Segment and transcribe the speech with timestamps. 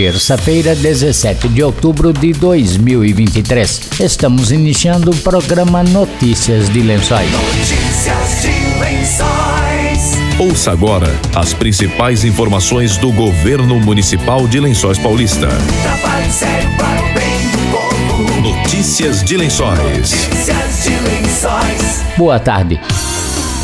[0.00, 4.00] terça-feira, 17 de outubro de 2023.
[4.00, 7.30] Estamos iniciando o programa Notícias de Lençóis.
[7.30, 10.18] Notícias de Lençóis.
[10.38, 15.48] Ouça agora as principais informações do governo municipal de Lençóis Paulista.
[18.42, 19.78] Notícias de Lençóis.
[19.80, 22.02] Notícias de Lençóis.
[22.16, 22.80] Boa tarde.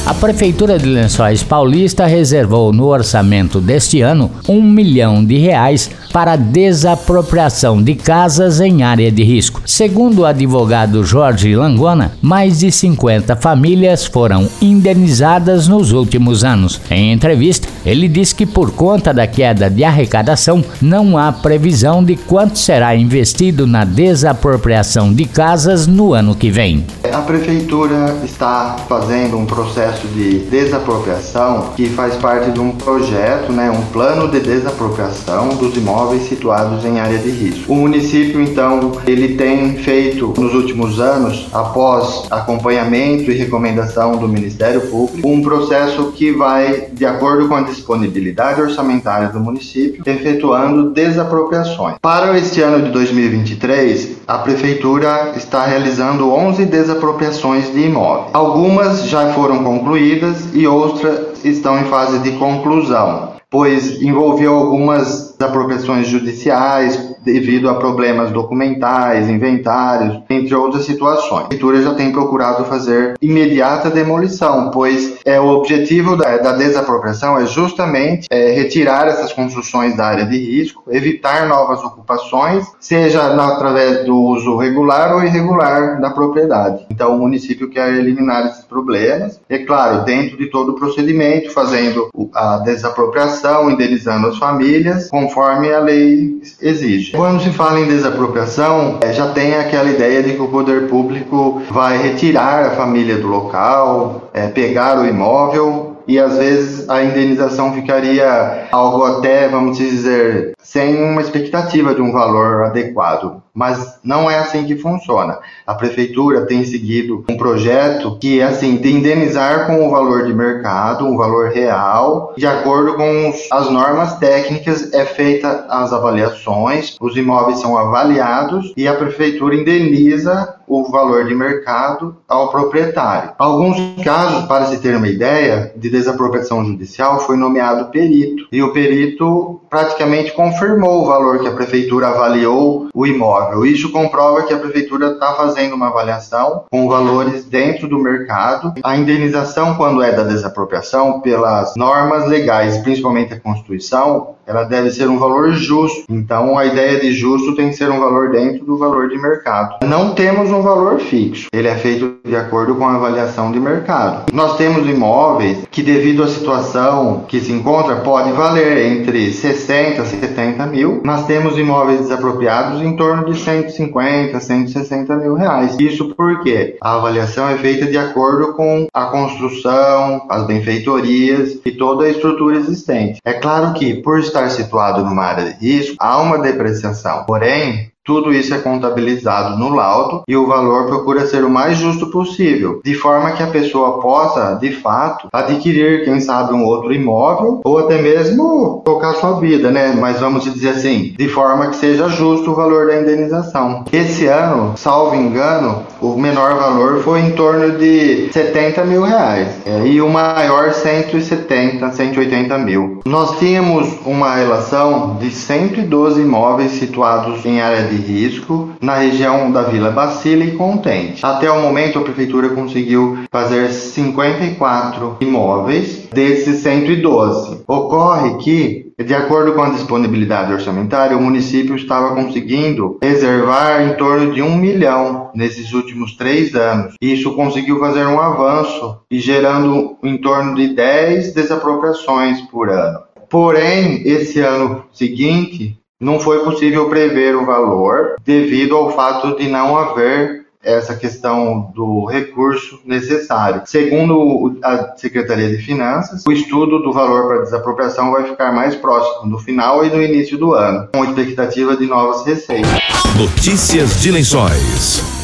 [0.06, 6.34] A Prefeitura de Lençóis Paulista reservou no orçamento deste ano um milhão de reais para
[6.34, 9.60] desapropriação de casas em área de risco.
[9.66, 16.80] Segundo o advogado Jorge Langona, mais de 50 famílias foram indenizadas nos últimos anos.
[16.90, 22.16] Em entrevista, ele disse que por conta da queda de arrecadação, não há previsão de
[22.16, 26.86] quanto será investido na desapropriação de casas no ano que vem.
[27.12, 33.70] A prefeitura está fazendo um processo de desapropriação que faz parte de um projeto, né,
[33.70, 37.72] um plano de desapropriação dos imóveis situados em área de risco.
[37.72, 44.82] O município, então, ele tem feito nos últimos anos, após acompanhamento e recomendação do Ministério
[44.82, 51.96] Público, um processo que vai de acordo com a disponibilidade orçamentária do município, efetuando desapropriações.
[52.00, 58.30] Para este ano de 2023, a prefeitura está realizando 11 desapropriações de imóveis.
[58.32, 66.08] Algumas já foram concluídas e outras estão em fase de conclusão, pois envolveu algumas apropriações
[66.08, 71.46] judiciais devido a problemas documentais, inventários, entre outras situações.
[71.46, 77.36] A prefeitura já tem procurado fazer imediata demolição, pois é o objetivo da, da desapropriação
[77.36, 83.54] é justamente é, retirar essas construções da área de risco, evitar novas ocupações, seja na,
[83.54, 86.86] através do uso regular ou irregular da propriedade.
[86.88, 92.08] Então o município quer eliminar esses problemas, é claro, dentro de todo o procedimento, fazendo
[92.32, 97.15] a desapropriação, indenizando as famílias, conforme a lei exige.
[97.16, 101.62] Quando se fala em desapropriação, é, já tem aquela ideia de que o poder público
[101.70, 107.72] vai retirar a família do local, é, pegar o imóvel e às vezes a indenização
[107.72, 113.42] ficaria algo até, vamos dizer, sem uma expectativa de um valor adequado.
[113.56, 115.38] Mas não é assim que funciona.
[115.66, 120.34] A prefeitura tem seguido um projeto que é assim, de indenizar com o valor de
[120.34, 127.16] mercado, um valor real, de acordo com as normas técnicas, é feita as avaliações, os
[127.16, 133.30] imóveis são avaliados e a prefeitura indeniza o valor de mercado ao proprietário.
[133.38, 138.72] Alguns casos, para se ter uma ideia, de desapropriação judicial foi nomeado perito e o
[138.72, 143.45] perito praticamente confirmou o valor que a prefeitura avaliou o imóvel.
[143.64, 148.72] Isso comprova que a prefeitura está fazendo uma avaliação com valores dentro do mercado.
[148.82, 155.08] A indenização, quando é da desapropriação, pelas normas legais, principalmente a Constituição, ela deve ser
[155.08, 156.04] um valor justo.
[156.08, 159.84] Então, a ideia de justo tem que ser um valor dentro do valor de mercado.
[159.84, 161.48] Não temos um valor fixo.
[161.52, 164.32] Ele é feito de acordo com a avaliação de mercado.
[164.32, 170.06] Nós temos imóveis que, devido à situação que se encontra, pode valer entre 60 e
[170.06, 171.00] 70 mil.
[171.04, 175.76] Nós temos imóveis desapropriados em torno de 150, 160 mil reais.
[175.78, 182.04] Isso porque a avaliação é feita de acordo com a construção, as benfeitorias e toda
[182.04, 183.20] a estrutura existente.
[183.24, 187.24] É claro que, por estar situado numa área de risco, há uma depreciação.
[187.24, 192.06] Porém, tudo isso é contabilizado no laudo e o valor procura ser o mais justo
[192.06, 197.60] possível, de forma que a pessoa possa, de fato, adquirir, quem sabe, um outro imóvel
[197.64, 199.92] ou até mesmo tocar sua vida, né?
[199.98, 203.84] Mas vamos dizer assim, de forma que seja justo o valor da indenização.
[203.92, 209.86] Esse ano, salvo engano, o menor valor foi em torno de 70 mil reais é,
[209.86, 213.00] e o maior 170, 180 mil.
[213.04, 219.62] Nós tínhamos uma relação de 112 imóveis situados em área de risco na região da
[219.62, 221.24] Vila Bacila e Contente.
[221.24, 227.62] Até o momento, a prefeitura conseguiu fazer 54 imóveis desses 112.
[227.66, 234.32] Ocorre que de acordo com a disponibilidade orçamentária, o município estava conseguindo reservar em torno
[234.32, 236.94] de um milhão nesses últimos três anos.
[236.98, 243.00] Isso conseguiu fazer um avanço e gerando em torno de 10 desapropriações por ano.
[243.28, 249.76] Porém, esse ano seguinte, não foi possível prever o valor devido ao fato de não
[249.76, 253.62] haver essa questão do recurso necessário.
[253.66, 259.30] Segundo a Secretaria de Finanças, o estudo do valor para desapropriação vai ficar mais próximo
[259.30, 262.70] do final e do início do ano, com expectativa de novas receitas.
[263.16, 265.15] Notícias de Lençóis.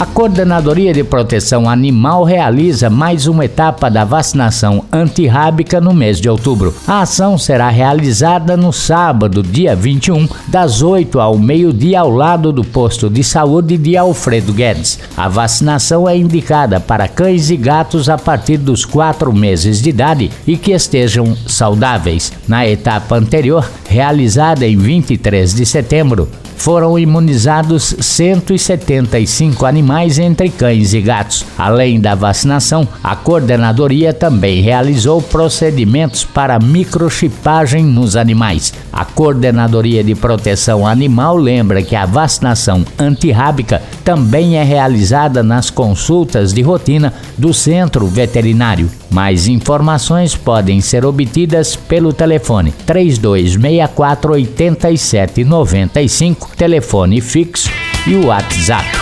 [0.00, 6.26] A Coordenadoria de Proteção Animal realiza mais uma etapa da vacinação antirrábica no mês de
[6.26, 6.74] outubro.
[6.88, 12.64] A ação será realizada no sábado, dia 21, das 8 ao meio-dia, ao lado do
[12.64, 14.98] posto de saúde de Alfredo Guedes.
[15.14, 20.30] A vacinação é indicada para cães e gatos a partir dos 4 meses de idade
[20.46, 22.32] e que estejam saudáveis.
[22.48, 26.26] Na etapa anterior, realizada em 23 de setembro,
[26.56, 31.44] foram imunizados 175 animais entre cães e gatos.
[31.58, 38.72] Além da vacinação, a coordenadoria também realizou procedimentos para microchipagem nos animais.
[38.92, 46.52] A Coordenadoria de Proteção Animal lembra que a vacinação antirrábica também é realizada nas consultas
[46.52, 48.90] de rotina do centro veterinário.
[49.10, 57.70] Mais informações podem ser obtidas pelo telefone 3264 8795, telefone fixo
[58.06, 58.99] e WhatsApp.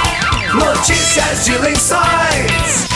[0.55, 2.89] Notícias de Lençóis.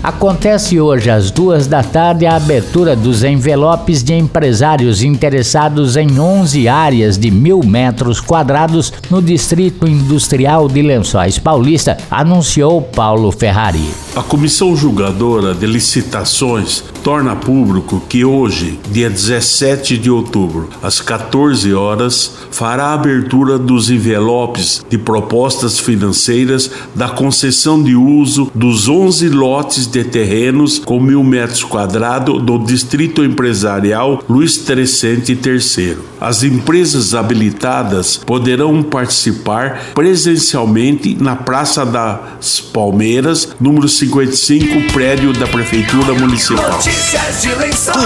[0.00, 6.68] Acontece hoje às duas da tarde a abertura dos envelopes de empresários interessados em 11
[6.68, 13.90] áreas de mil metros quadrados no Distrito Industrial de Lençóis Paulista, anunciou Paulo Ferrari.
[14.14, 21.72] A Comissão Julgadora de Licitações torna público que hoje, dia 17 de outubro, às 14
[21.74, 29.28] horas, fará a abertura dos envelopes de propostas financeiras da concessão de uso dos 11
[29.30, 35.96] lotes de terrenos com mil metros quadrados do Distrito Empresarial Luiz Crescente III.
[36.20, 46.14] As empresas habilitadas poderão participar presencialmente na Praça das Palmeiras, número 55, prédio da Prefeitura
[46.14, 46.80] Municipal.
[46.92, 47.96] Notícias de Lençóis.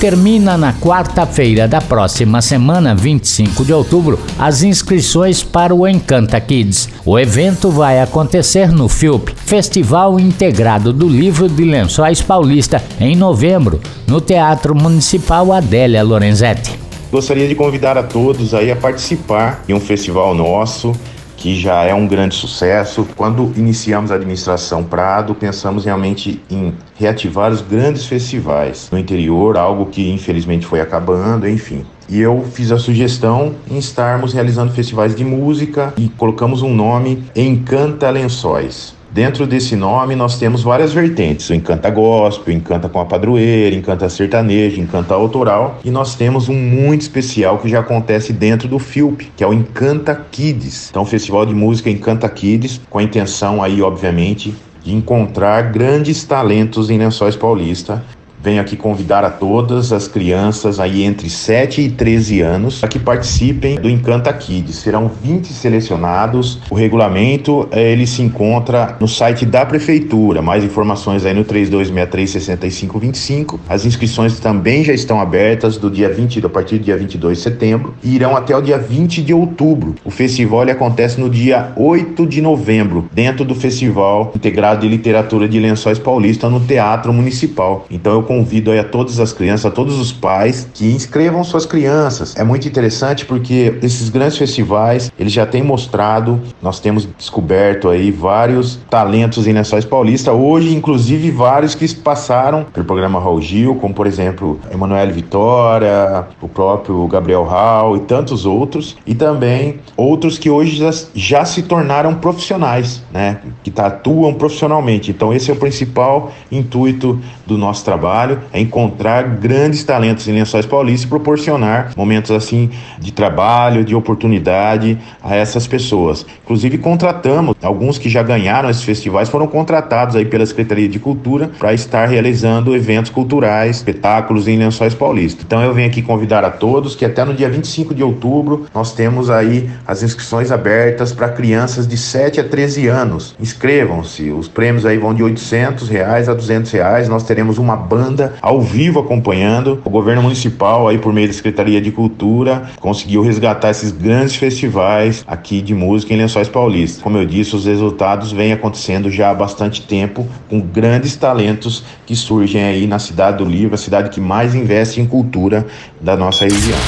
[0.00, 6.88] Termina na quarta-feira da próxima semana, 25 de outubro, as inscrições para o Encanta Kids.
[7.04, 13.80] O evento vai acontecer no FIUP, Festival Integrado do Livro de Lençóis Paulista, em novembro,
[14.06, 16.78] no Teatro Municipal Adélia Lorenzetti.
[17.10, 20.92] Gostaria de convidar a todos aí a participar de um festival nosso
[21.42, 23.04] que já é um grande sucesso.
[23.16, 29.86] Quando iniciamos a administração Prado, pensamos realmente em reativar os grandes festivais no interior, algo
[29.86, 31.84] que infelizmente foi acabando, enfim.
[32.08, 37.24] E eu fiz a sugestão em estarmos realizando festivais de música e colocamos um nome
[37.34, 38.94] Encanta Lençóis.
[39.12, 44.08] Dentro desse nome, nós temos várias vertentes: o Encanta Gospel, Encanta com a Padroeira, Encanta
[44.08, 45.80] Sertanejo, Encanta Autoral.
[45.84, 49.52] E nós temos um muito especial que já acontece dentro do FIUP, que é o
[49.52, 50.88] Encanta Kids.
[50.88, 56.24] Então, o Festival de Música Encanta Kids, com a intenção aí, obviamente, de encontrar grandes
[56.24, 58.02] talentos em Lençóis Paulista
[58.42, 62.98] Venho aqui convidar a todas as crianças aí entre 7 e 13 anos para que
[62.98, 64.74] participem do Encanta Kids.
[64.76, 66.58] Serão 20 selecionados.
[66.68, 70.42] O regulamento eh, ele se encontra no site da prefeitura.
[70.42, 73.60] Mais informações aí no 3263-6525.
[73.68, 77.44] As inscrições também já estão abertas do dia 20, a partir do dia 22 de
[77.44, 79.94] setembro e irão até o dia 20 de outubro.
[80.04, 85.60] O festival acontece no dia 8 de novembro, dentro do Festival Integrado de Literatura de
[85.60, 87.86] Lençóis Paulista no Teatro Municipal.
[87.90, 91.66] Então eu convido aí a todas as crianças, a todos os pais que inscrevam suas
[91.66, 92.34] crianças.
[92.34, 98.10] É muito interessante porque esses grandes festivais, eles já têm mostrado, nós temos descoberto aí
[98.10, 103.92] vários talentos em Lençóis Paulista, hoje inclusive vários que passaram pelo programa Raul Gil, como
[103.92, 110.48] por exemplo, Emanuele Vitória, o próprio Gabriel Raul e tantos outros, e também outros que
[110.48, 115.10] hoje já, já se tornaram profissionais, né, que atuam profissionalmente.
[115.10, 120.32] Então esse é o principal intuito do nosso trabalho trabalho é encontrar grandes talentos em
[120.32, 126.24] Lençóis Paulista e proporcionar momentos assim de trabalho, de oportunidade a essas pessoas.
[126.44, 131.50] Inclusive contratamos alguns que já ganharam esses festivais foram contratados aí pela Secretaria de Cultura
[131.58, 135.42] para estar realizando eventos culturais, espetáculos em Lençóis Paulista.
[135.44, 138.92] Então eu venho aqui convidar a todos que até no dia 25 de outubro nós
[138.94, 143.34] temos aí as inscrições abertas para crianças de 7 a 13 anos.
[143.40, 147.08] Inscrevam-se, os prêmios aí vão de 800 reais a 200 reais.
[147.08, 149.80] Nós teremos uma banda ao vivo acompanhando.
[149.84, 155.24] O governo municipal aí por meio da Secretaria de Cultura conseguiu resgatar esses grandes festivais
[155.26, 157.02] aqui de música em Lençóis Paulista.
[157.02, 162.16] Como eu disse, os resultados vêm acontecendo já há bastante tempo com grandes talentos que
[162.16, 165.66] surgem aí na cidade do Livro, a cidade que mais investe em cultura
[166.00, 166.78] da nossa região.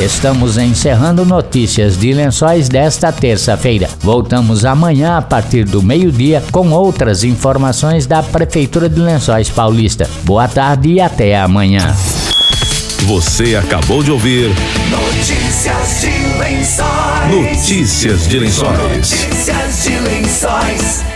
[0.00, 3.86] Estamos encerrando notícias de lençóis desta terça-feira.
[4.00, 10.08] Voltamos amanhã a partir do meio-dia com outras informações da Prefeitura de Lençóis Paulista.
[10.24, 11.94] Boa tarde e até amanhã.
[13.02, 14.48] Você acabou de ouvir
[14.90, 17.30] Notícias de lençóis.
[17.30, 19.10] Notícias de Lençóis.
[19.10, 21.09] Notícias de lençóis.